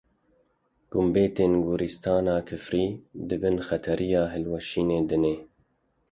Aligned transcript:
Gumbetên 0.91 1.51
Goristana 1.65 2.35
Kifrî 2.47 2.85
di 3.27 3.35
bin 3.41 3.57
xetereya 3.67 4.23
hilweşînê 4.33 4.99
de 5.09 5.17
ne. 5.23 5.35